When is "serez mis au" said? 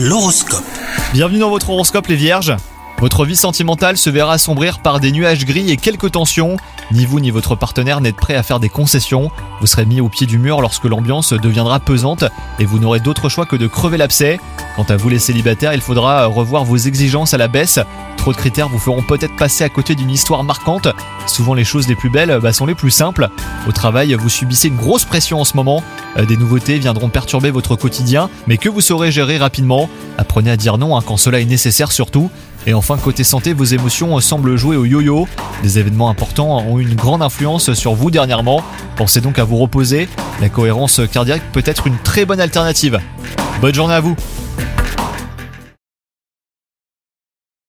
9.66-10.08